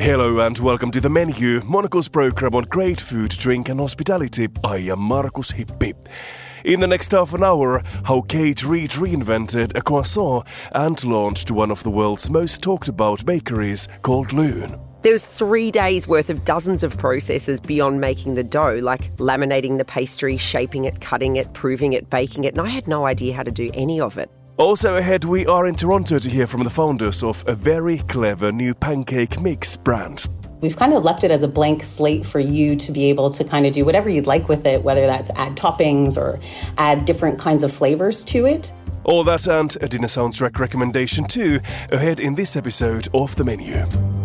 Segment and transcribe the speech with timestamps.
[0.00, 4.48] Hello and welcome to the menu, Monocle's program on great food, drink, and hospitality.
[4.64, 5.92] I am Markus Hippi.
[6.64, 11.70] In the next half an hour, how Kate Reid reinvented a croissant and launched one
[11.70, 14.80] of the world's most talked about bakeries called Lune.
[15.02, 19.76] There was three days worth of dozens of processes beyond making the dough, like laminating
[19.76, 23.34] the pastry, shaping it, cutting it, proving it, baking it, and I had no idea
[23.34, 24.30] how to do any of it.
[24.60, 28.52] Also ahead, we are in Toronto to hear from the founders of a very clever
[28.52, 30.28] new pancake mix brand.
[30.60, 33.42] We've kind of left it as a blank slate for you to be able to
[33.42, 36.38] kind of do whatever you'd like with it, whether that's add toppings or
[36.76, 38.70] add different kinds of flavors to it.
[39.04, 44.19] All that and a dinner soundtrack recommendation too, ahead in this episode of The Menu.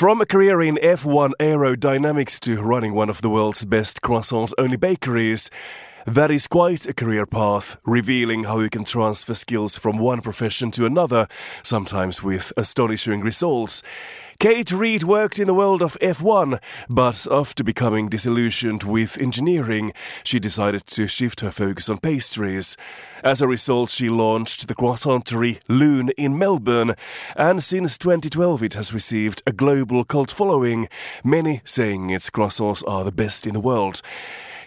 [0.00, 4.78] From a career in F1 aerodynamics to running one of the world's best croissant only
[4.78, 5.50] bakeries,
[6.10, 10.72] that is quite a career path, revealing how you can transfer skills from one profession
[10.72, 11.28] to another,
[11.62, 13.80] sometimes with astonishing results.
[14.40, 19.92] Kate Reid worked in the world of F1, but after becoming disillusioned with engineering,
[20.24, 22.76] she decided to shift her focus on pastries.
[23.22, 26.96] As a result, she launched the croissanterie Lune in Melbourne,
[27.36, 30.88] and since 2012 it has received a global cult following,
[31.22, 34.02] many saying its croissants are the best in the world.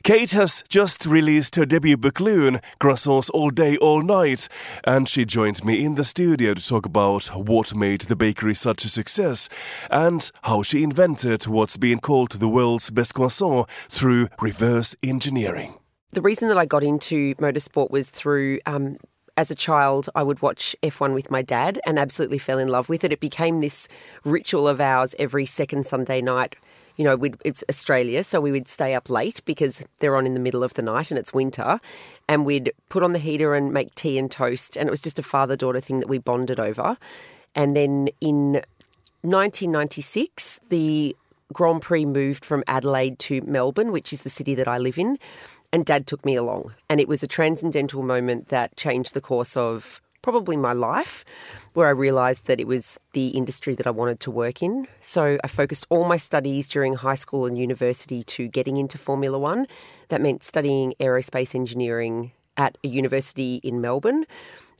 [0.04, 4.50] Kate has just released her debut book Lune, Croissants All Day All Night,
[4.84, 8.84] and she joined me in the studio to talk about what made the bakery such
[8.84, 9.48] a success
[9.90, 15.76] and how she invented what's being called the world's best croissant through reverse engineering.
[16.10, 18.98] The reason that I got into motorsport was through um,
[19.38, 22.90] as a child, I would watch F1 with my dad and absolutely fell in love
[22.90, 23.14] with it.
[23.14, 23.88] It became this
[24.26, 26.58] ritual of ours every second Sunday night
[26.96, 30.40] you know, it's Australia, so we would stay up late because they're on in the
[30.40, 31.80] middle of the night and it's winter.
[32.30, 34.78] And we'd put on the heater and make tea and toast.
[34.78, 36.98] And it was just a father daughter thing that we bonded over.
[37.56, 38.62] And then in
[39.22, 41.16] 1996, the
[41.52, 45.18] Grand Prix moved from Adelaide to Melbourne, which is the city that I live in.
[45.72, 46.76] And dad took me along.
[46.90, 51.24] And it was a transcendental moment that changed the course of probably my life,
[51.74, 54.88] where I realised that it was the industry that I wanted to work in.
[55.02, 59.38] So I focused all my studies during high school and university to getting into Formula
[59.38, 59.68] One.
[60.10, 64.26] That meant studying aerospace engineering at a university in Melbourne.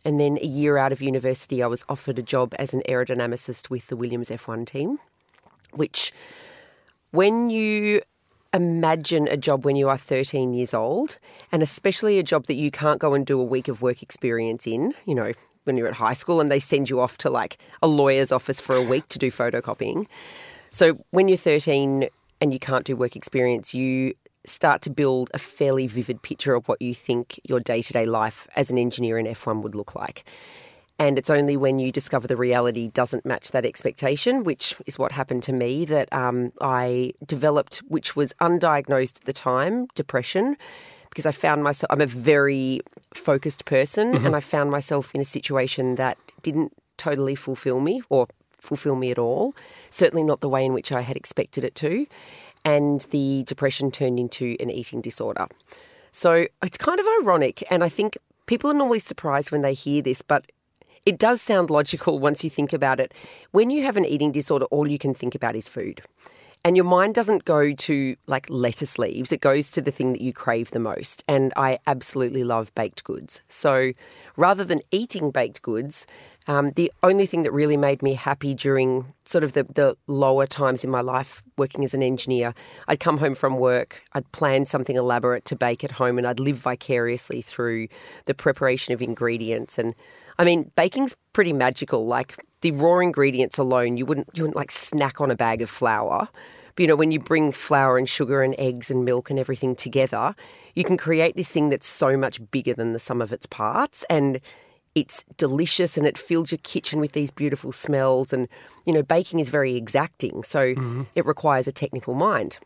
[0.06, 3.70] And then a year out of university, I was offered a job as an aerodynamicist
[3.70, 5.00] with the Williams F1 team,
[5.72, 6.12] which,
[7.12, 8.02] when you
[8.54, 11.18] imagine a job when you are 13 years old,
[11.52, 14.68] and especially a job that you can't go and do a week of work experience
[14.68, 15.32] in, you know,
[15.64, 18.60] when you're at high school and they send you off to like a lawyer's office
[18.60, 20.08] for a week to do photocopying.
[20.72, 22.08] So when you're 13
[22.42, 24.14] and you can't do work experience, you
[24.46, 28.06] start to build a fairly vivid picture of what you think your day to day
[28.06, 30.26] life as an engineer in F1 would look like.
[31.00, 35.12] And it's only when you discover the reality doesn't match that expectation, which is what
[35.12, 40.56] happened to me, that um, I developed, which was undiagnosed at the time, depression,
[41.10, 42.82] because I found myself, I'm a very
[43.14, 44.26] focused person, mm-hmm.
[44.26, 48.28] and I found myself in a situation that didn't totally fulfill me or
[48.60, 49.56] fulfill me at all,
[49.90, 52.06] certainly not the way in which I had expected it to.
[52.66, 55.48] And the depression turned into an eating disorder.
[56.12, 60.02] So it's kind of ironic, and I think people are normally surprised when they hear
[60.02, 60.46] this, but
[61.06, 63.14] it does sound logical once you think about it.
[63.52, 66.02] When you have an eating disorder, all you can think about is food.
[66.66, 70.22] And your mind doesn't go to like lettuce leaves, it goes to the thing that
[70.22, 71.24] you crave the most.
[71.28, 73.42] And I absolutely love baked goods.
[73.50, 73.92] So
[74.38, 76.08] rather than eating baked goods,
[76.48, 80.46] um, the only thing that really made me happy during sort of the, the lower
[80.46, 82.54] times in my life working as an engineer,
[82.88, 86.40] I'd come home from work, I'd plan something elaborate to bake at home, and I'd
[86.40, 87.88] live vicariously through
[88.26, 89.96] the preparation of ingredients and
[90.40, 92.06] I mean, baking's pretty magical.
[92.06, 95.70] Like the raw ingredients alone, you wouldn't you wouldn't like snack on a bag of
[95.70, 96.28] flour.
[96.76, 99.76] But you know, when you bring flour and sugar and eggs and milk and everything
[99.76, 100.34] together,
[100.74, 104.04] you can create this thing that's so much bigger than the sum of its parts.
[104.10, 104.40] And
[104.96, 108.32] it's delicious and it fills your kitchen with these beautiful smells.
[108.32, 108.48] And,
[108.86, 110.44] you know, baking is very exacting.
[110.44, 111.04] So mm-hmm.
[111.16, 112.60] it requires a technical mind.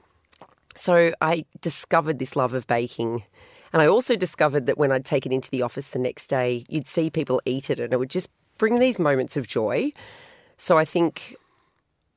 [0.76, 3.24] So I discovered this love of baking
[3.74, 6.64] and I also discovered that when I'd take it into the office the next day,
[6.70, 9.92] you'd see people eat it and it would just bring these moments of joy.
[10.58, 11.36] So I think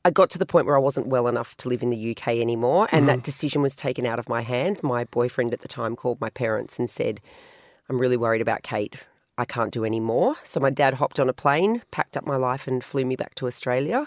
[0.04, 2.28] I got to the point where I wasn't well enough to live in the UK
[2.28, 2.88] anymore.
[2.92, 3.16] And mm-hmm.
[3.16, 4.82] that decision was taken out of my hands.
[4.82, 7.20] My boyfriend at the time called my parents and said,
[7.88, 9.06] I'm really worried about Kate.
[9.40, 10.36] I can't do any more.
[10.44, 13.34] So my dad hopped on a plane, packed up my life, and flew me back
[13.36, 14.06] to Australia.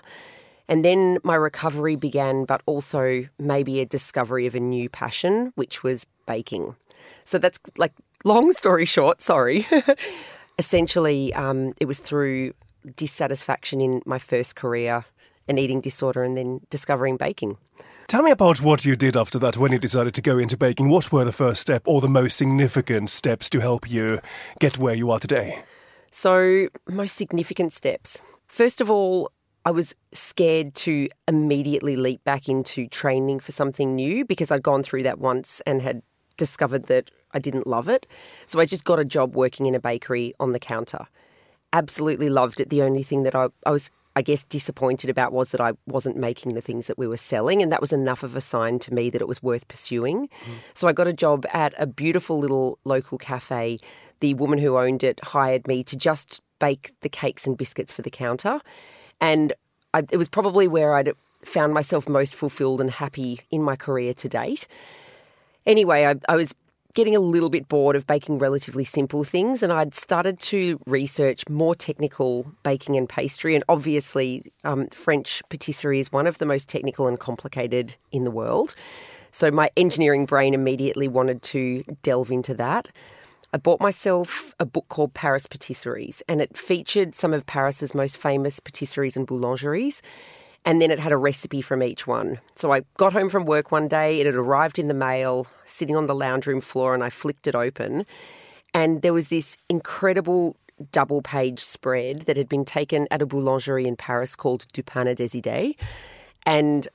[0.69, 5.81] And then my recovery began, but also maybe a discovery of a new passion, which
[5.81, 6.75] was baking.
[7.23, 7.93] So that's like
[8.23, 9.65] long story short, sorry.
[10.59, 12.53] Essentially, um, it was through
[12.95, 15.03] dissatisfaction in my first career,
[15.47, 17.57] an eating disorder, and then discovering baking.
[18.13, 20.87] Tell me about what you did after that when you decided to go into baking.
[20.87, 24.21] What were the first step or the most significant steps to help you
[24.59, 25.63] get where you are today?
[26.11, 28.21] So, most significant steps.
[28.45, 29.31] First of all,
[29.65, 34.83] I was scared to immediately leap back into training for something new because I'd gone
[34.83, 36.03] through that once and had
[36.37, 38.05] discovered that I didn't love it.
[38.45, 41.07] So I just got a job working in a bakery on the counter.
[41.73, 42.69] Absolutely loved it.
[42.69, 46.17] The only thing that I, I was, I guess, disappointed about was that I wasn't
[46.17, 47.61] making the things that we were selling.
[47.61, 50.27] And that was enough of a sign to me that it was worth pursuing.
[50.27, 50.53] Mm.
[50.75, 53.79] So I got a job at a beautiful little local cafe.
[54.19, 58.03] The woman who owned it hired me to just bake the cakes and biscuits for
[58.03, 58.61] the counter.
[59.19, 59.53] And
[59.93, 61.11] I, it was probably where I'd
[61.43, 64.67] found myself most fulfilled and happy in my career to date.
[65.65, 66.53] Anyway, I, I was
[66.93, 71.47] getting a little bit bored of baking relatively simple things, and I'd started to research
[71.49, 73.55] more technical baking and pastry.
[73.55, 78.31] And obviously, um, French patisserie is one of the most technical and complicated in the
[78.31, 78.75] world.
[79.31, 82.89] So my engineering brain immediately wanted to delve into that.
[83.51, 88.17] I bought myself a book called Paris Patisseries, and it featured some of Paris's most
[88.17, 90.01] famous patisseries and boulangeries.
[90.65, 92.39] And then it had a recipe from each one.
[92.55, 95.95] So I got home from work one day, it had arrived in the mail, sitting
[95.95, 98.05] on the lounge room floor, and I flicked it open.
[98.73, 100.55] And there was this incredible
[100.91, 105.05] double page spread that had been taken at a boulangerie in Paris called Du Pain
[105.05, 105.75] des Idées.
[106.45, 106.87] And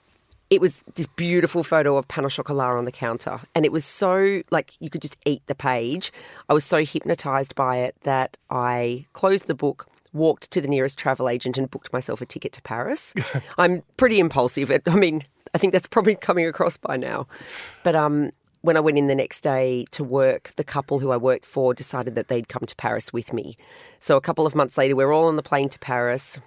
[0.50, 3.40] it was this beautiful photo of pain au chocolat on the counter.
[3.54, 6.10] And it was so, like, you could just eat the page.
[6.48, 10.99] I was so hypnotized by it that I closed the book, walked to the nearest
[10.99, 13.14] travel agent, and booked myself a ticket to Paris.
[13.58, 14.70] I'm pretty impulsive.
[14.87, 15.22] I mean,
[15.55, 17.26] I think that's probably coming across by now.
[17.82, 18.31] But um,
[18.62, 21.75] when I went in the next day to work, the couple who I worked for
[21.75, 23.56] decided that they'd come to Paris with me.
[24.00, 26.38] So a couple of months later, we we're all on the plane to Paris.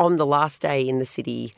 [0.00, 1.52] On the last day in the city,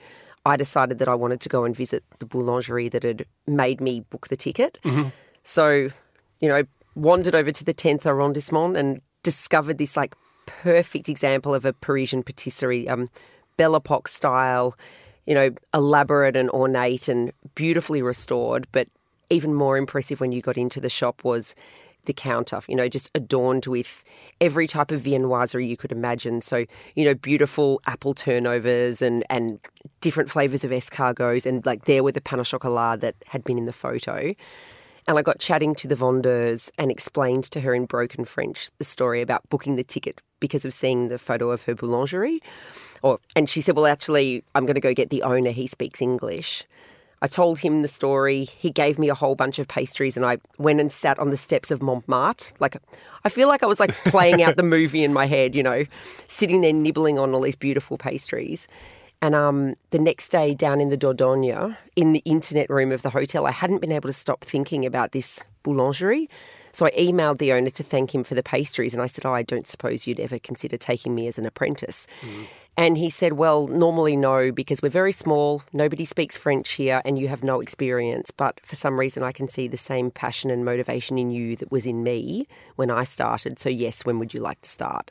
[0.46, 4.00] I decided that I wanted to go and visit the boulangerie that had made me
[4.00, 4.78] book the ticket.
[4.84, 5.08] Mm-hmm.
[5.44, 5.88] So,
[6.40, 6.62] you know,
[6.94, 10.14] wandered over to the 10th arrondissement and discovered this like
[10.62, 13.08] perfect example of a Parisian patisserie, um,
[13.56, 14.76] Belle Epoque style,
[15.26, 18.66] you know, elaborate and ornate and beautifully restored.
[18.72, 18.88] But
[19.30, 21.54] even more impressive when you got into the shop was
[22.06, 24.04] the counter, you know, just adorned with
[24.40, 26.40] every type of viennoiserie you could imagine.
[26.40, 26.64] So,
[26.94, 29.58] you know, beautiful apple turnovers and, and
[30.00, 31.44] different flavours of escargots.
[31.46, 34.32] And like there were the pain au chocolat that had been in the photo.
[35.06, 38.85] And I got chatting to the vendeuse and explained to her in broken French the
[38.85, 42.41] story about booking the ticket because of seeing the photo of her boulangerie.
[43.02, 45.50] Or, and she said, Well, actually, I'm going to go get the owner.
[45.50, 46.64] He speaks English.
[47.23, 48.44] I told him the story.
[48.44, 51.37] He gave me a whole bunch of pastries, and I went and sat on the
[51.37, 52.52] steps of Montmartre.
[52.61, 52.76] Like,
[53.25, 55.85] I feel like I was like playing out the movie in my head, you know,
[56.29, 58.69] sitting there nibbling on all these beautiful pastries.
[59.22, 63.11] And um, the next day, down in the Dordogne, in the internet room of the
[63.11, 66.28] hotel, I hadn't been able to stop thinking about this boulangerie.
[66.72, 69.34] So I emailed the owner to thank him for the pastries, and I said, "Oh,
[69.34, 72.46] I don't suppose you'd ever consider taking me as an apprentice." Mm.
[72.76, 77.19] And he said, Well, normally no, because we're very small, nobody speaks French here, and
[77.19, 78.31] you have no experience.
[78.31, 81.71] But for some reason, I can see the same passion and motivation in you that
[81.71, 83.59] was in me when I started.
[83.59, 85.11] So, yes, when would you like to start?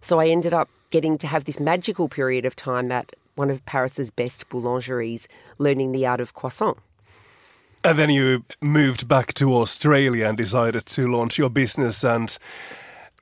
[0.00, 3.64] So I ended up getting to have this magical period of time at one of
[3.64, 5.26] Paris's best boulangeries,
[5.58, 6.78] learning the art of croissant.
[7.84, 12.38] And then you moved back to Australia and decided to launch your business and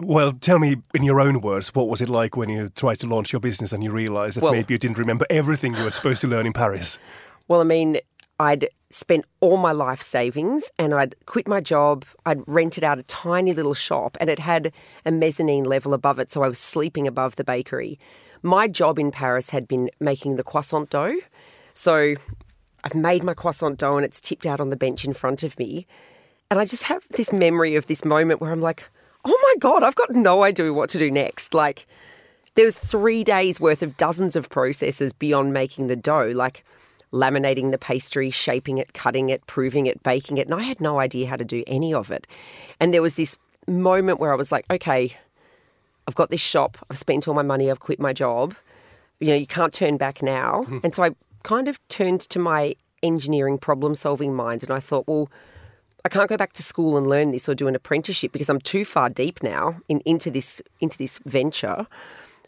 [0.02, 3.06] well, tell me in your own words, what was it like when you tried to
[3.06, 5.90] launch your business and you realized that well, maybe you didn't remember everything you were
[5.90, 6.98] supposed to learn in Paris?
[7.48, 7.98] Well, I mean,
[8.38, 12.04] I'd spent all my life savings and I'd quit my job.
[12.24, 14.72] I'd rented out a tiny little shop and it had
[15.04, 17.98] a mezzanine level above it, so I was sleeping above the bakery.
[18.42, 21.16] My job in Paris had been making the croissant dough.
[21.74, 22.14] So
[22.84, 25.58] I've made my croissant dough and it's tipped out on the bench in front of
[25.58, 25.86] me.
[26.50, 28.88] And I just have this memory of this moment where I'm like,
[29.24, 31.54] oh my God, I've got no idea what to do next.
[31.54, 31.86] Like,
[32.54, 36.64] there was three days worth of dozens of processes beyond making the dough, like
[37.12, 40.48] laminating the pastry, shaping it, cutting it, proving it, baking it.
[40.48, 42.26] And I had no idea how to do any of it.
[42.80, 45.16] And there was this moment where I was like, okay,
[46.10, 48.56] I've got this shop, I've spent all my money, I've quit my job.
[49.20, 50.62] You know, you can't turn back now.
[50.64, 50.78] Mm-hmm.
[50.82, 51.10] And so I
[51.44, 52.74] kind of turned to my
[53.04, 55.30] engineering problem solving mind and I thought, well,
[56.04, 58.58] I can't go back to school and learn this or do an apprenticeship because I'm
[58.58, 61.86] too far deep now in, into this into this venture.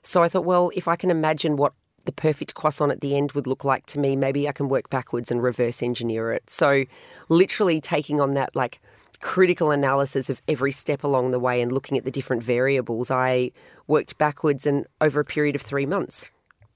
[0.03, 1.73] So I thought, well, if I can imagine what
[2.05, 4.91] the perfect croissant at the end would look like to me, maybe I can work
[4.91, 6.51] backwards and reverse engineer it.
[6.51, 6.85] So
[7.29, 8.81] literally taking on that like
[9.23, 13.53] critical analysis of every step along the way and looking at the different variables, I
[13.87, 16.29] worked backwards and over a period of three months.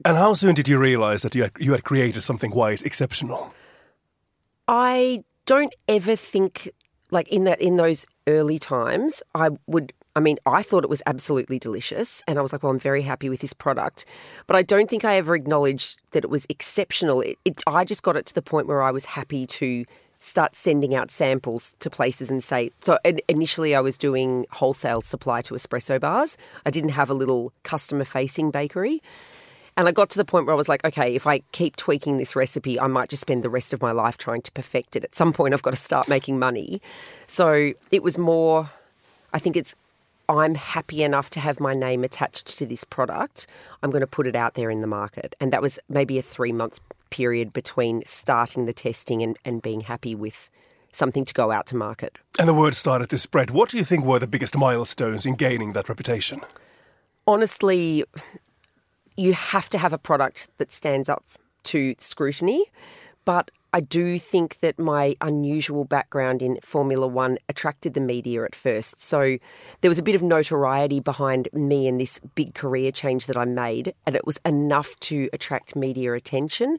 [0.04, 3.54] And how soon did you realize that you had, you had created something quite exceptional?
[4.68, 6.70] I don't ever think
[7.12, 11.02] like in that in those early times I would I mean, I thought it was
[11.04, 14.06] absolutely delicious, and I was like, well, I'm very happy with this product.
[14.46, 17.20] But I don't think I ever acknowledged that it was exceptional.
[17.20, 19.84] It, it, I just got it to the point where I was happy to
[20.20, 25.40] start sending out samples to places and say, so initially I was doing wholesale supply
[25.42, 26.36] to espresso bars.
[26.64, 29.02] I didn't have a little customer facing bakery.
[29.78, 32.16] And I got to the point where I was like, okay, if I keep tweaking
[32.16, 35.04] this recipe, I might just spend the rest of my life trying to perfect it.
[35.04, 36.80] At some point, I've got to start making money.
[37.26, 38.70] So it was more,
[39.34, 39.74] I think it's,
[40.28, 43.46] I'm happy enough to have my name attached to this product.
[43.82, 45.36] I'm going to put it out there in the market.
[45.40, 46.80] And that was maybe a three month
[47.10, 50.50] period between starting the testing and, and being happy with
[50.92, 52.18] something to go out to market.
[52.38, 53.50] And the word started to spread.
[53.50, 56.40] What do you think were the biggest milestones in gaining that reputation?
[57.26, 58.04] Honestly,
[59.16, 61.24] you have to have a product that stands up
[61.64, 62.64] to scrutiny.
[63.24, 68.54] But I do think that my unusual background in Formula One attracted the media at
[68.54, 69.02] first.
[69.02, 69.36] So
[69.82, 73.44] there was a bit of notoriety behind me and this big career change that I
[73.44, 76.78] made, and it was enough to attract media attention.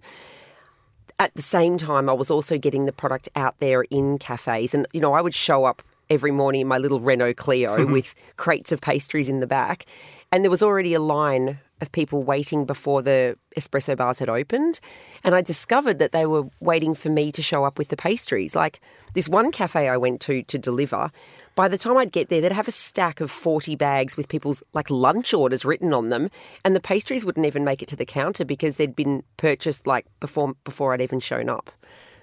[1.19, 4.73] At the same time, I was also getting the product out there in cafes.
[4.73, 8.15] And, you know, I would show up every morning in my little Renault Clio with
[8.37, 9.85] crates of pastries in the back.
[10.31, 14.79] And there was already a line of people waiting before the espresso bars had opened.
[15.23, 18.55] And I discovered that they were waiting for me to show up with the pastries.
[18.55, 18.81] Like
[19.13, 21.11] this one cafe I went to to deliver,
[21.55, 24.61] by the time I'd get there, they'd have a stack of 40 bags with people's
[24.73, 26.29] like lunch orders written on them.
[26.63, 30.05] And the pastries wouldn't even make it to the counter because they'd been purchased like
[30.19, 31.71] before, before I'd even shown up.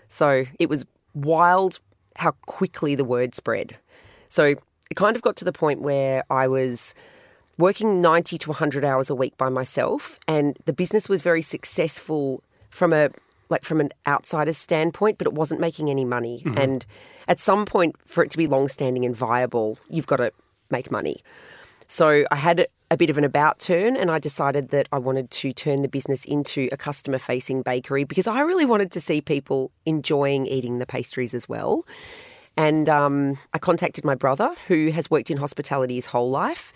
[0.08, 1.80] So it was wild
[2.16, 3.76] how quickly the word spread.
[4.28, 4.44] So
[4.90, 6.94] it kind of got to the point where I was
[7.58, 12.42] working 90 to 100 hours a week by myself and the business was very successful
[12.70, 13.10] from a
[13.50, 16.42] like from an outsider's standpoint but it wasn't making any money.
[16.44, 16.58] Mm-hmm.
[16.58, 16.86] and
[17.28, 20.32] at some point for it to be long-standing and viable you've got to
[20.70, 21.22] make money.
[21.86, 25.30] So i had a bit of an about turn and i decided that i wanted
[25.30, 29.20] to turn the business into a customer facing bakery because i really wanted to see
[29.20, 31.86] people enjoying eating the pastries as well.
[32.56, 36.72] And um, i contacted my brother who has worked in hospitality his whole life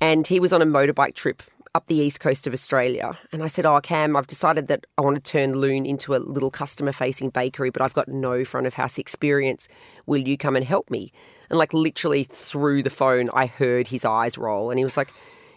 [0.00, 1.42] and he was on a motorbike trip
[1.74, 3.18] up the east coast of Australia.
[3.32, 6.18] And I said, Oh, Cam, I've decided that I want to turn Lune into a
[6.18, 9.68] little customer facing bakery, but I've got no front of house experience.
[10.06, 11.10] Will you come and help me?
[11.48, 15.12] And like literally through the phone, I heard his eyes roll and he was like,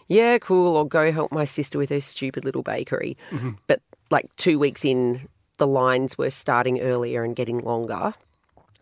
[0.06, 0.76] Yeah, cool.
[0.76, 3.16] I'll go help my sister with her stupid little bakery.
[3.30, 3.52] Mm-hmm.
[3.66, 8.14] But like two weeks in, the lines were starting earlier and getting longer.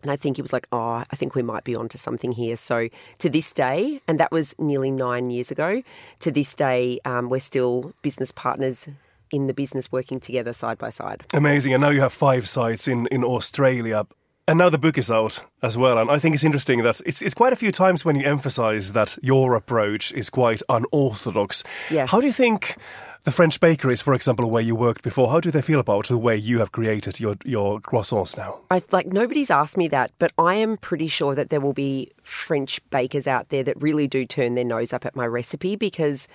[0.03, 2.55] And I think he was like, oh, I think we might be onto something here.
[2.55, 5.81] So to this day, and that was nearly nine years ago,
[6.19, 8.87] to this day, um, we're still business partners
[9.31, 11.23] in the business working together side by side.
[11.33, 11.73] Amazing.
[11.73, 14.05] And now you have five sites in, in Australia.
[14.45, 15.97] And now the book is out as well.
[15.97, 18.91] And I think it's interesting that it's, it's quite a few times when you emphasize
[18.91, 21.63] that your approach is quite unorthodox.
[21.89, 22.07] Yeah.
[22.07, 22.75] How do you think
[23.23, 26.17] the French bakeries, for example, where you worked before, how do they feel about the
[26.17, 28.59] way you have created your, your croissants now?
[28.69, 32.11] I like nobody's asked me that, but I am pretty sure that there will be
[32.21, 36.27] French bakers out there that really do turn their nose up at my recipe because,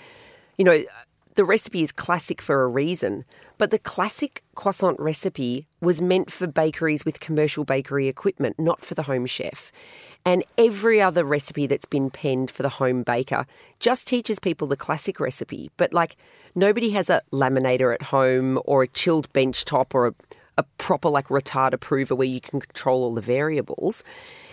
[0.57, 0.83] you know,
[1.39, 3.25] the recipe is classic for a reason.
[3.59, 8.97] But the classic croissant recipe was meant for bakeries with commercial bakery equipment, not for
[8.97, 9.71] the home chef.
[10.25, 13.47] And every other recipe that's been penned for the home baker
[13.79, 15.71] just teaches people the classic recipe.
[15.77, 16.17] But like
[16.57, 20.15] nobody has a laminator at home or a chilled bench top or a,
[20.57, 24.03] a proper like retarder prover where you can control all the variables.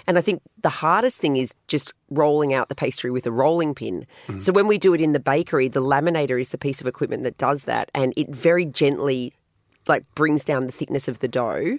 [0.07, 3.73] And I think the hardest thing is just rolling out the pastry with a rolling
[3.73, 4.05] pin.
[4.27, 4.41] Mm.
[4.41, 7.23] So when we do it in the bakery, the laminator is the piece of equipment
[7.23, 9.33] that does that and it very gently
[9.87, 11.77] like brings down the thickness of the dough.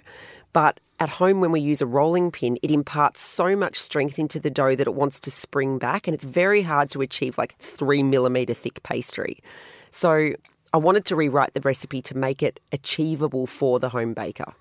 [0.53, 4.39] But at home, when we use a rolling pin, it imparts so much strength into
[4.39, 7.55] the dough that it wants to spring back, and it's very hard to achieve like
[7.59, 9.43] three millimeter thick pastry.
[9.91, 10.33] So
[10.73, 14.53] I wanted to rewrite the recipe to make it achievable for the home baker.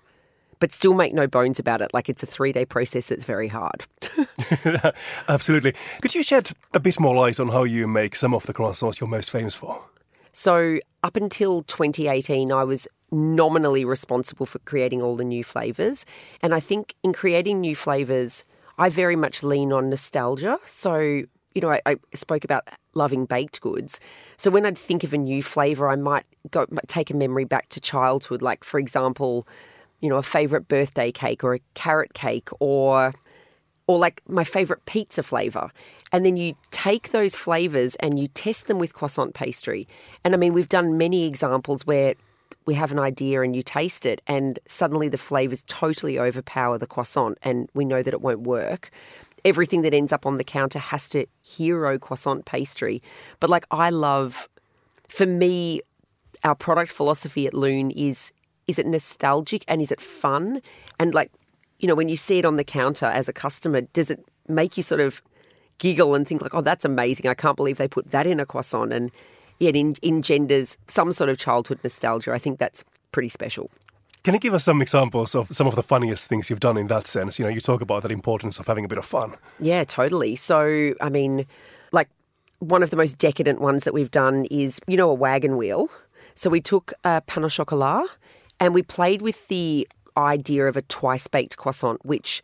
[0.58, 1.92] But still make no bones about it.
[1.92, 3.86] Like it's a three day process that's very hard.
[5.28, 5.74] Absolutely.
[6.00, 9.00] Could you shed a bit more light on how you make some of the croissants
[9.00, 9.84] you're most famous for?
[10.32, 16.04] So, up until 2018, I was nominally responsible for creating all the new flavours.
[16.42, 18.44] And I think in creating new flavours,
[18.78, 20.58] I very much lean on nostalgia.
[20.66, 24.00] So, you know, I, I, spoke about loving baked goods.
[24.36, 27.70] So when I'd think of a new flavour, I might go take a memory back
[27.70, 28.42] to childhood.
[28.42, 29.48] Like, for example,
[30.06, 33.12] you know, a favourite birthday cake or a carrot cake or
[33.88, 35.68] or like my favorite pizza flavor.
[36.12, 39.88] And then you take those flavors and you test them with croissant pastry.
[40.24, 42.14] And I mean, we've done many examples where
[42.66, 46.86] we have an idea and you taste it, and suddenly the flavors totally overpower the
[46.86, 48.90] croissant, and we know that it won't work.
[49.44, 53.02] Everything that ends up on the counter has to hero croissant pastry.
[53.40, 54.48] But like, I love,
[55.08, 55.80] for me,
[56.44, 58.32] our product philosophy at Lune is
[58.66, 60.60] is it nostalgic and is it fun?
[60.98, 61.32] And like,
[61.78, 64.76] you know, when you see it on the counter as a customer, does it make
[64.76, 65.22] you sort of
[65.78, 67.28] giggle and think like, oh, that's amazing.
[67.28, 68.92] I can't believe they put that in a croissant.
[68.92, 69.10] And
[69.58, 72.32] yet in, engenders some sort of childhood nostalgia.
[72.32, 73.70] I think that's pretty special.
[74.24, 76.88] Can you give us some examples of some of the funniest things you've done in
[76.88, 77.38] that sense?
[77.38, 79.34] You know, you talk about that importance of having a bit of fun.
[79.60, 80.34] Yeah, totally.
[80.34, 81.46] So, I mean,
[81.92, 82.08] like
[82.58, 85.88] one of the most decadent ones that we've done is, you know, a wagon wheel.
[86.34, 88.04] So we took a pain au chocolat
[88.60, 92.42] and we played with the idea of a twice baked croissant, which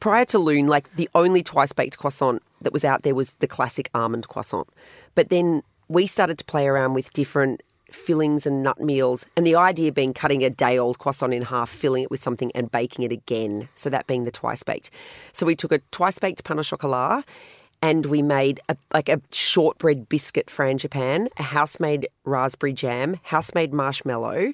[0.00, 3.46] prior to Lune, like the only twice baked croissant that was out there was the
[3.46, 4.68] classic almond croissant.
[5.14, 9.26] But then we started to play around with different fillings and nut meals.
[9.36, 12.50] And the idea being cutting a day old croissant in half, filling it with something,
[12.54, 13.68] and baking it again.
[13.74, 14.90] So that being the twice baked.
[15.32, 17.24] So we took a twice baked pain au chocolat
[17.82, 23.54] and we made a, like a shortbread biscuit frangipane, a house made raspberry jam, house
[23.54, 24.52] made marshmallow,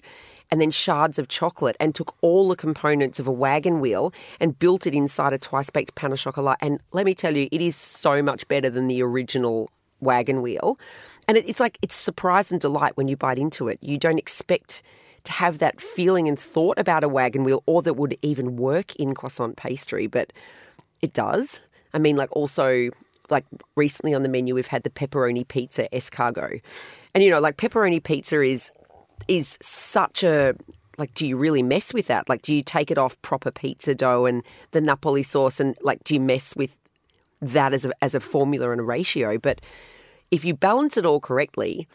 [0.53, 4.59] and then shards of chocolate and took all the components of a wagon wheel and
[4.59, 6.59] built it inside a twice baked pain au chocolat.
[6.61, 10.79] And let me tell you, it is so much better than the original wagon wheel.
[11.27, 13.79] And it's like it's surprise and delight when you bite into it.
[13.81, 14.83] You don't expect
[15.25, 18.95] to have that feeling and thought about a wagon wheel or that would even work
[18.97, 20.35] in croissant pastry, but
[21.01, 21.63] it does.
[21.95, 22.91] I mean, like also,
[23.31, 26.61] like recently on the menu, we've had the pepperoni pizza escargot.
[27.15, 28.71] And you know, like pepperoni pizza is
[29.29, 30.55] is such a
[30.99, 32.29] like do you really mess with that?
[32.29, 36.05] Like do you take it off proper pizza dough and the Napoli sauce and like
[36.05, 36.79] do you mess with
[37.41, 39.39] that as a as a formula and a ratio?
[39.39, 39.61] But
[40.31, 41.87] if you balance it all correctly,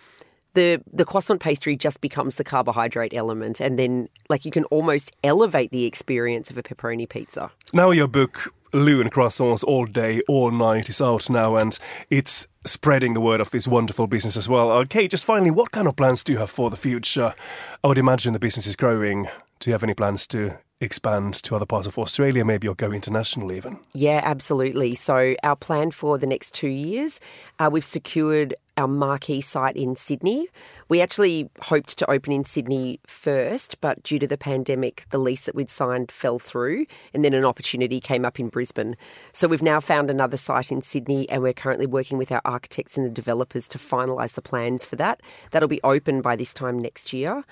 [0.57, 5.15] the the croissant pastry just becomes the carbohydrate element, and then like you can almost
[5.23, 7.51] elevate the experience of a pepperoni pizza.
[7.73, 11.77] Now your book Lune Croissants All Day, All Night is out now, and
[12.09, 14.71] it's spreading the word of this wonderful business as well.
[14.71, 17.35] Okay, just finally, what kind of plans do you have for the future?
[17.83, 19.27] I would imagine the business is growing.
[19.59, 22.91] Do you have any plans to expand to other parts of Australia, maybe, or go
[22.91, 23.79] international even?
[23.93, 24.95] Yeah, absolutely.
[24.95, 27.19] So, our plan for the next two years,
[27.59, 30.47] uh, we've secured our marquee site in Sydney.
[30.87, 35.45] We actually hoped to open in Sydney first, but due to the pandemic, the lease
[35.45, 38.95] that we'd signed fell through, and then an opportunity came up in Brisbane.
[39.33, 42.95] So we've now found another site in Sydney, and we're currently working with our architects
[42.95, 45.21] and the developers to finalise the plans for that.
[45.51, 47.43] That'll be open by this time next year.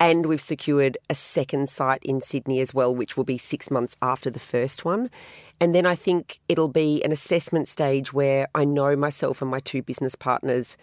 [0.00, 3.96] And we've secured a second site in Sydney as well, which will be six months
[4.02, 5.10] after the first one.
[5.62, 9.60] And then I think it'll be an assessment stage where I know myself and my
[9.60, 10.76] two business partners,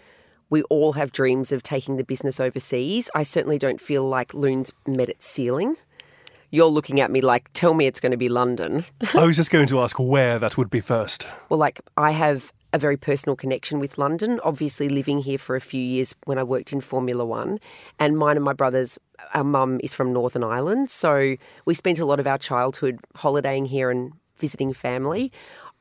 [0.49, 3.09] we all have dreams of taking the business overseas.
[3.13, 5.75] I certainly don't feel like Lune's met its ceiling.
[6.49, 8.85] You're looking at me like, tell me it's going to be London.
[9.13, 11.27] I was just going to ask where that would be first.
[11.49, 14.39] Well, like, I have a very personal connection with London.
[14.45, 17.59] Obviously, living here for a few years when I worked in Formula One,
[17.99, 18.97] and mine and my brother's,
[19.33, 23.65] our mum is from Northern Ireland, so we spent a lot of our childhood holidaying
[23.65, 25.31] here and visiting family.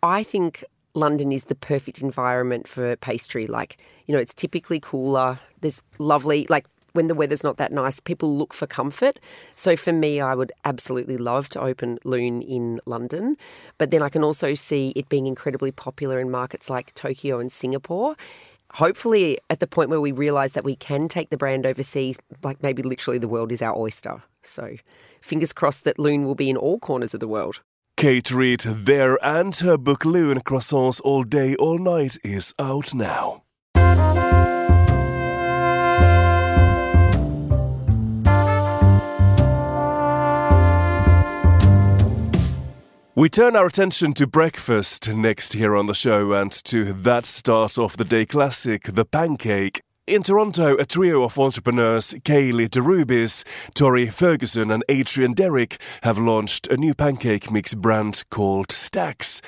[0.03, 3.47] I think London is the perfect environment for pastry.
[3.47, 5.39] Like, you know, it's typically cooler.
[5.61, 9.21] There's lovely, like, when the weather's not that nice, people look for comfort.
[9.55, 13.37] So for me, I would absolutely love to open Lune in London.
[13.77, 17.53] But then I can also see it being incredibly popular in markets like Tokyo and
[17.53, 18.17] Singapore.
[18.73, 22.63] Hopefully, at the point where we realise that we can take the brand overseas, like
[22.63, 24.23] maybe literally the world is our oyster.
[24.43, 24.77] So
[25.21, 27.61] fingers crossed that Lune will be in all corners of the world.
[27.99, 33.43] Kate Reid there, and her book Lune Croissants All Day, All Night is out now.
[43.17, 47.79] We turn our attention to breakfast next here on the show and to that start
[47.79, 49.83] of the day classic, the pancake.
[50.09, 53.45] In Toronto, a trio of entrepreneurs, Kaylee DeRubis,
[53.75, 59.43] Tori Ferguson, and Adrian Derrick, have launched a new pancake mix brand called Stacks.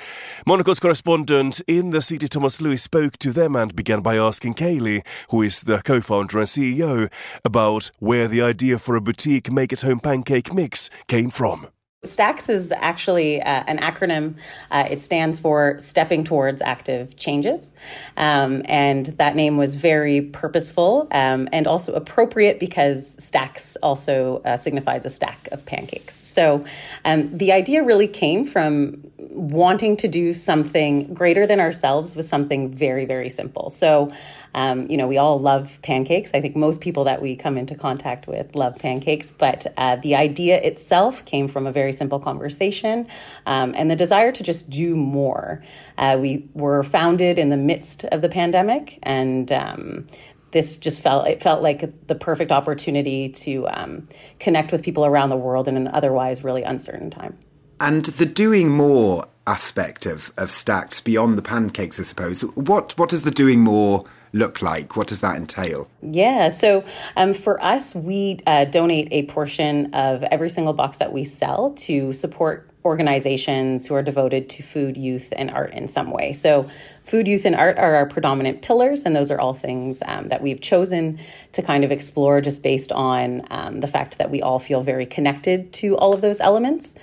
[0.45, 5.03] Monocle's correspondent in the city, Thomas Lewis, spoke to them and began by asking Kaylee,
[5.31, 7.11] who is the co founder and CEO,
[7.43, 11.69] about where the idea for a boutique make at home pancake mix came from.
[12.03, 14.33] STACKS is actually uh, an acronym.
[14.71, 17.73] Uh, it stands for Stepping Towards Active Changes.
[18.17, 24.57] Um, and that name was very purposeful um, and also appropriate because stacks also uh,
[24.57, 26.15] signifies a stack of pancakes.
[26.15, 26.65] So
[27.05, 32.73] um, the idea really came from wanting to do something greater than ourselves with something
[32.73, 33.69] very, very simple.
[33.69, 34.11] So,
[34.53, 36.31] um, you know, we all love pancakes.
[36.33, 40.15] I think most people that we come into contact with love pancakes, but uh, the
[40.15, 43.07] idea itself came from a very simple conversation
[43.45, 45.63] um, and the desire to just do more.
[45.97, 50.07] Uh, we were founded in the midst of the pandemic, and um,
[50.51, 54.07] this just felt it felt like the perfect opportunity to um,
[54.39, 57.37] connect with people around the world in an otherwise really uncertain time.
[57.79, 62.41] And the doing more aspect of, of Stacks beyond the pancakes, I suppose.
[62.55, 64.95] What what does the doing more look like?
[64.95, 65.89] What does that entail?
[66.01, 66.83] Yeah, so
[67.15, 71.71] um, for us, we uh, donate a portion of every single box that we sell
[71.71, 76.33] to support organizations who are devoted to food, youth, and art in some way.
[76.33, 76.67] So,
[77.03, 80.41] food, youth, and art are our predominant pillars, and those are all things um, that
[80.41, 81.19] we've chosen
[81.51, 85.05] to kind of explore just based on um, the fact that we all feel very
[85.05, 86.97] connected to all of those elements.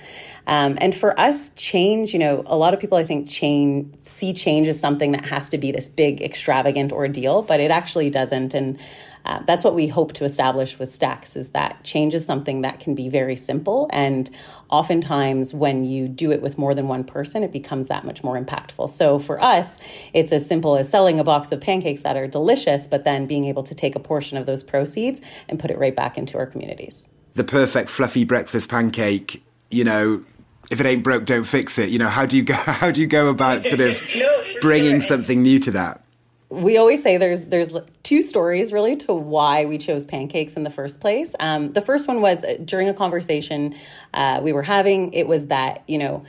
[0.47, 4.33] Um, and for us, change, you know, a lot of people I think change see
[4.33, 8.55] change as something that has to be this big, extravagant ordeal, but it actually doesn't.
[8.55, 8.79] And
[9.25, 12.79] uh, that's what we hope to establish with Stacks is that change is something that
[12.79, 13.89] can be very simple.
[13.91, 14.29] And
[14.69, 18.39] oftentimes, when you do it with more than one person, it becomes that much more
[18.41, 18.89] impactful.
[18.89, 19.79] So for us,
[20.13, 23.45] it's as simple as selling a box of pancakes that are delicious, but then being
[23.45, 26.45] able to take a portion of those proceeds and put it right back into our
[26.45, 27.07] communities.
[27.35, 30.23] The perfect fluffy breakfast pancake, you know,
[30.71, 31.89] if it ain't broke, don't fix it.
[31.89, 32.53] You know, how do you go?
[32.79, 35.01] How do you go about sort of no, bringing sure.
[35.01, 36.03] something new to that?
[36.49, 40.71] We always say there's there's two stories really to why we chose pancakes in the
[40.71, 41.35] first place.
[41.39, 43.75] Um, the first one was uh, during a conversation
[44.13, 45.13] uh, we were having.
[45.13, 46.25] It was that you know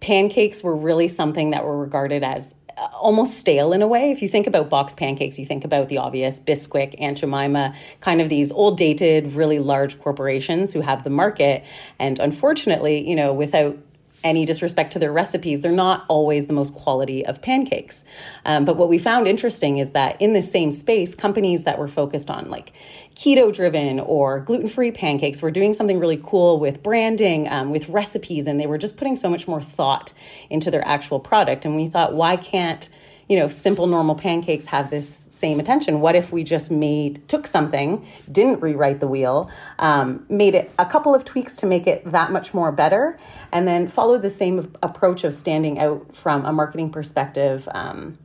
[0.00, 4.12] pancakes were really something that were regarded as uh, almost stale in a way.
[4.12, 8.20] If you think about box pancakes, you think about the obvious Bisquick, Aunt Jemima, kind
[8.20, 11.64] of these old dated, really large corporations who have the market.
[11.98, 13.76] And unfortunately, you know, without
[14.24, 18.02] any disrespect to their recipes, they're not always the most quality of pancakes.
[18.44, 21.86] Um, but what we found interesting is that in this same space, companies that were
[21.86, 22.72] focused on like
[23.14, 27.88] keto driven or gluten free pancakes were doing something really cool with branding, um, with
[27.88, 30.12] recipes, and they were just putting so much more thought
[30.50, 31.64] into their actual product.
[31.64, 32.88] And we thought, why can't
[33.28, 36.00] you know, simple normal pancakes have this same attention.
[36.00, 40.86] What if we just made, took something, didn't rewrite the wheel, um, made it a
[40.86, 43.18] couple of tweaks to make it that much more better,
[43.52, 48.18] and then followed the same approach of standing out from a marketing perspective um,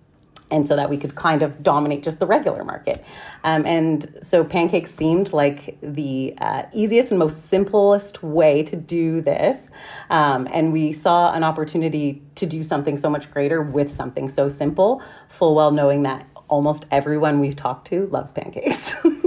[0.52, 3.04] and so that we could kind of dominate just the regular market.
[3.44, 9.22] Um, and so pancakes seemed like the uh, easiest and most simplest way to do
[9.22, 9.72] this.
[10.10, 14.50] Um, and we saw an opportunity to do something so much greater with something so
[14.50, 18.96] simple, full well knowing that almost everyone we've talked to loves pancakes.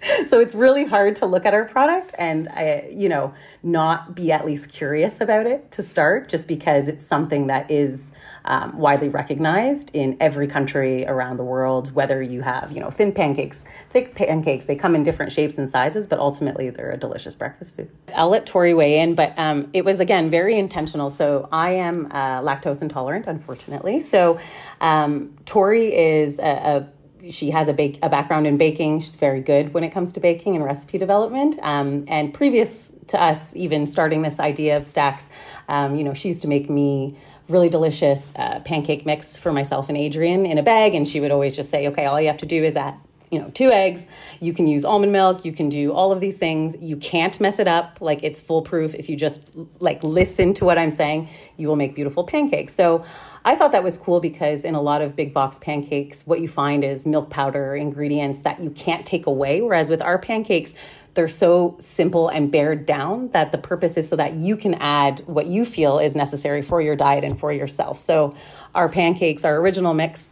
[0.26, 4.32] so it's really hard to look at our product and uh, you know not be
[4.32, 8.12] at least curious about it to start just because it's something that is
[8.46, 13.12] um, widely recognized in every country around the world whether you have you know thin
[13.12, 17.34] pancakes thick pancakes they come in different shapes and sizes but ultimately they're a delicious
[17.34, 17.90] breakfast food.
[18.14, 21.10] I'll let tori weigh in but um, it was again very intentional.
[21.10, 24.00] So i am uh, lactose intolerant unfortunately.
[24.00, 24.38] So
[24.80, 26.88] um, tori is a, a
[27.28, 29.00] she has a bake a background in baking.
[29.00, 31.58] She's very good when it comes to baking and recipe development.
[31.62, 35.28] Um, and previous to us even starting this idea of stacks,
[35.68, 39.88] um, you know, she used to make me really delicious uh, pancake mix for myself
[39.88, 42.38] and Adrian in a bag, and she would always just say, "Okay, all you have
[42.38, 42.94] to do is add."
[43.30, 44.06] You know, two eggs.
[44.40, 45.44] You can use almond milk.
[45.44, 46.76] You can do all of these things.
[46.80, 47.98] You can't mess it up.
[48.00, 48.94] Like it's foolproof.
[48.94, 52.74] If you just like listen to what I'm saying, you will make beautiful pancakes.
[52.74, 53.04] So
[53.44, 56.48] I thought that was cool because in a lot of big box pancakes, what you
[56.48, 59.62] find is milk powder ingredients that you can't take away.
[59.62, 60.74] Whereas with our pancakes,
[61.14, 65.20] they're so simple and bared down that the purpose is so that you can add
[65.26, 67.98] what you feel is necessary for your diet and for yourself.
[67.98, 68.34] So
[68.74, 70.30] our pancakes, our original mix,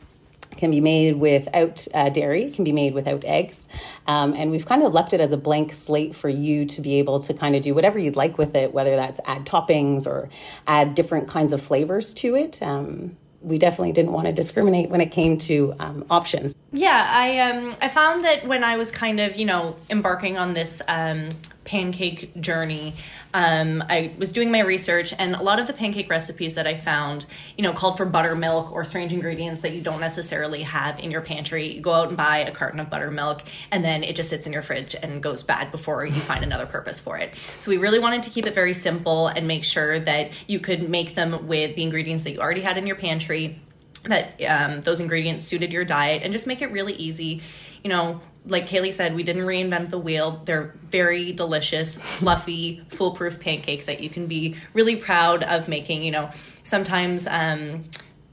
[0.58, 3.68] can be made without uh, dairy, can be made without eggs.
[4.06, 6.98] Um, and we've kind of left it as a blank slate for you to be
[6.98, 10.28] able to kind of do whatever you'd like with it, whether that's add toppings or
[10.66, 12.62] add different kinds of flavors to it.
[12.62, 16.54] Um, we definitely didn't want to discriminate when it came to um, options.
[16.72, 20.54] Yeah, I um, I found that when I was kind of you know embarking on
[20.54, 21.28] this um,
[21.68, 22.94] pancake journey,
[23.34, 26.74] um, I was doing my research, and a lot of the pancake recipes that I
[26.74, 27.26] found,
[27.58, 31.20] you know, called for buttermilk or strange ingredients that you don't necessarily have in your
[31.20, 31.74] pantry.
[31.74, 34.52] You go out and buy a carton of buttermilk, and then it just sits in
[34.52, 37.34] your fridge and goes bad before you find another purpose for it.
[37.58, 40.88] So we really wanted to keep it very simple and make sure that you could
[40.88, 43.60] make them with the ingredients that you already had in your pantry
[44.04, 47.42] that um, those ingredients suited your diet and just make it really easy
[47.82, 50.42] you know like Kaylee said, we didn't reinvent the wheel.
[50.44, 56.02] They're very delicious, fluffy, foolproof pancakes that you can be really proud of making.
[56.02, 56.30] You know,
[56.64, 57.84] sometimes um,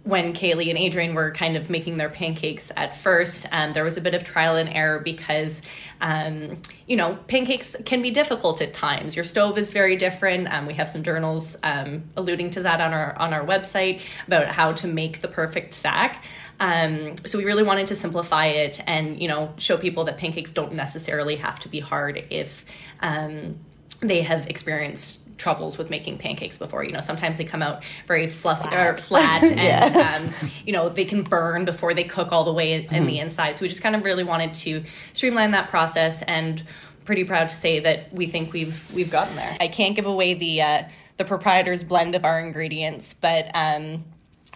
[0.05, 3.97] when Kaylee and Adrian were kind of making their pancakes at first, um, there was
[3.97, 5.63] a bit of trial and error because,
[5.99, 9.15] um, you know, pancakes can be difficult at times.
[9.15, 10.47] Your stove is very different.
[10.53, 14.47] Um, we have some journals um, alluding to that on our on our website about
[14.47, 16.23] how to make the perfect stack.
[16.59, 20.51] Um, so we really wanted to simplify it and you know show people that pancakes
[20.51, 22.65] don't necessarily have to be hard if
[23.01, 23.57] um,
[23.99, 26.83] they have experienced troubles with making pancakes before.
[26.83, 28.87] You know, sometimes they come out very fluffy flat.
[28.87, 30.15] or flat, and yeah.
[30.15, 33.05] um, you know they can burn before they cook all the way in, mm-hmm.
[33.05, 33.57] the inside.
[33.57, 36.63] So we just kind of really wanted to streamline that process, and
[37.05, 39.55] pretty proud to say that we think we've we've gotten there.
[39.59, 40.83] I can't give away the uh,
[41.17, 44.03] the proprietor's blend of our ingredients, but um,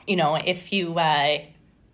[0.08, 1.40] you know if you uh,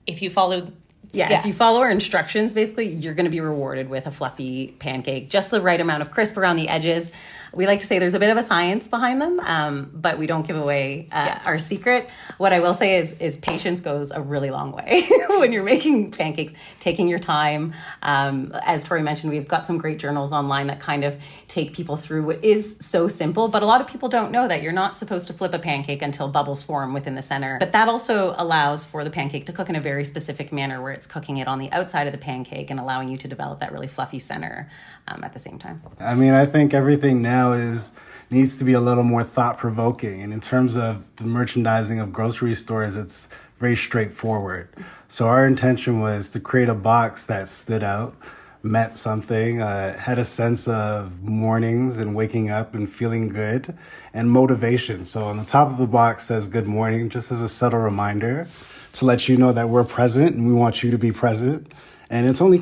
[0.07, 0.71] if you follow
[1.11, 4.11] yeah, yeah, if you follow our instructions, basically, you're going to be rewarded with a
[4.11, 7.11] fluffy pancake, just the right amount of crisp around the edges,
[7.55, 10.27] we like to say there's a bit of a science behind them, um, but we
[10.27, 11.41] don't give away uh, yeah.
[11.45, 12.09] our secret.
[12.37, 16.11] What I will say is, is patience goes a really long way when you're making
[16.11, 17.73] pancakes, taking your time.
[18.03, 21.95] Um, as Tori mentioned, we've got some great journals online that kind of take people
[21.95, 24.97] through what is so simple, but a lot of people don't know that you're not
[24.97, 27.57] supposed to flip a pancake until bubbles form within the center.
[27.59, 30.91] But that also allows for the pancake to cook in a very specific manner where
[30.91, 33.71] it's cooking it on the outside of the pancake and allowing you to develop that
[33.71, 34.69] really fluffy center
[35.07, 35.81] um, at the same time.
[35.99, 37.91] I mean, I think everything now is
[38.29, 40.21] needs to be a little more thought provoking.
[40.21, 43.27] And in terms of the merchandising of grocery stores, it's
[43.60, 44.69] very straightforward.
[45.08, 48.15] So our intention was to create a box that stood out,
[48.63, 53.77] meant something, uh, had a sense of mornings and waking up and feeling good,
[54.13, 55.05] and motivation.
[55.05, 58.47] So on the top of the box says "Good morning," just as a subtle reminder
[58.93, 61.71] to let you know that we're present and we want you to be present
[62.09, 62.59] and it's only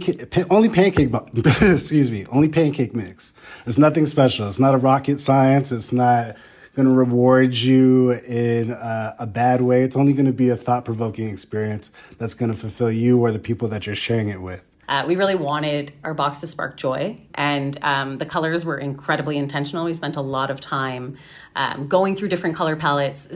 [0.50, 1.10] only pancake
[1.62, 3.34] excuse me only pancake mix.
[3.66, 4.48] It's nothing special.
[4.48, 5.72] It's not a rocket science.
[5.72, 6.36] It's not
[6.76, 9.84] going to reward you in a, a bad way.
[9.84, 13.40] It's only going to be a thought-provoking experience that's going to fulfill you or the
[13.40, 14.66] people that you're sharing it with.
[14.90, 19.38] Uh, we really wanted our box to spark joy, and um, the colors were incredibly
[19.38, 19.86] intentional.
[19.86, 21.18] We spent a lot of time
[21.56, 23.28] um, going through different color palettes,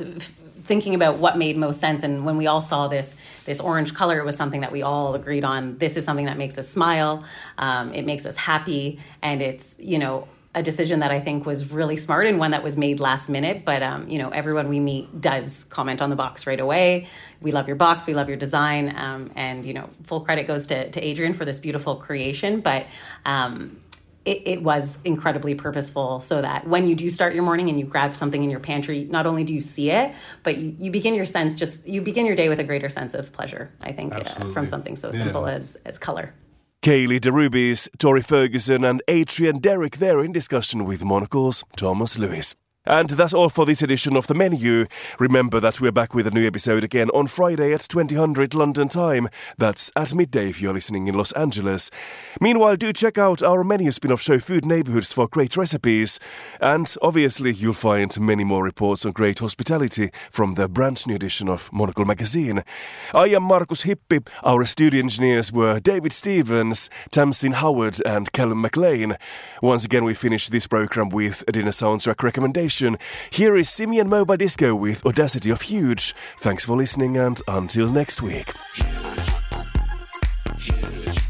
[0.67, 4.19] thinking about what made most sense and when we all saw this this orange color
[4.19, 7.23] it was something that we all agreed on this is something that makes us smile
[7.57, 10.27] um, it makes us happy and it's you know
[10.57, 13.63] a decision that I think was really smart and one that was made last minute.
[13.63, 17.07] But um, you know, everyone we meet does comment on the box right away.
[17.41, 20.67] We love your box, we love your design, um, and you know, full credit goes
[20.67, 22.61] to to Adrian for this beautiful creation.
[22.61, 22.87] But
[23.23, 23.79] um,
[24.27, 27.85] it, it, was incredibly purposeful so that when you do start your morning and you
[27.85, 30.13] grab something in your pantry, not only do you see it,
[30.43, 33.13] but you, you begin your sense just you begin your day with a greater sense
[33.13, 33.71] of pleasure.
[33.81, 35.53] I think uh, from something so simple yeah.
[35.53, 36.33] as as color.
[36.83, 42.53] Kaylee DeRubies, Tori Ferguson, and Adrian Derrick there in discussion with Monocle's Thomas Lewis.
[42.87, 44.85] And that's all for this edition of The Menu.
[45.19, 49.27] Remember that we're back with a new episode again on Friday at 2000 London time.
[49.57, 51.91] That's at midday if you're listening in Los Angeles.
[52.39, 56.17] Meanwhile, do check out our menu spin-off show Food Neighborhoods for great recipes.
[56.61, 61.49] And obviously, you'll find many more reports on great hospitality from the brand new edition
[61.49, 62.63] of Monocle magazine.
[63.13, 64.25] I am Markus Hippi.
[64.45, 69.17] Our studio engineers were David Stevens, Tamsin Howard, and Callum McLean.
[69.61, 72.76] Once again, we finish this program with a dinner soundtrack recommendation
[73.29, 76.13] here is Simian Mobile Disco with Audacity of Huge.
[76.39, 78.53] Thanks for listening and until next week.
[78.75, 78.85] Huge.
[80.59, 81.26] Huge.